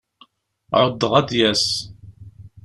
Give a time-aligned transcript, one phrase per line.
[0.79, 1.65] Ɛuddeɣ ad d-yas.